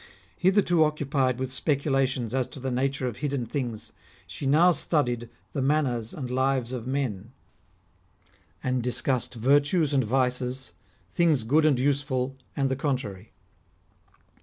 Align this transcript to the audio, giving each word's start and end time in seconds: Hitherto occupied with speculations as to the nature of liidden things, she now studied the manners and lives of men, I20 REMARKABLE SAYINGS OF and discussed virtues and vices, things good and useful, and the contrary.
Hitherto 0.35 0.83
occupied 0.83 1.37
with 1.37 1.51
speculations 1.53 2.33
as 2.33 2.47
to 2.47 2.59
the 2.59 2.71
nature 2.71 3.05
of 3.05 3.17
liidden 3.17 3.47
things, 3.47 3.93
she 4.25 4.47
now 4.47 4.71
studied 4.71 5.29
the 5.53 5.61
manners 5.61 6.11
and 6.11 6.31
lives 6.31 6.73
of 6.73 6.87
men, 6.87 7.03
I20 7.03 7.13
REMARKABLE 7.13 7.33
SAYINGS 7.35 8.33
OF 8.33 8.35
and 8.73 8.81
discussed 8.83 9.33
virtues 9.35 9.93
and 9.93 10.03
vices, 10.03 10.71
things 11.13 11.43
good 11.43 11.67
and 11.67 11.79
useful, 11.79 12.35
and 12.55 12.69
the 12.71 12.75
contrary. 12.75 13.31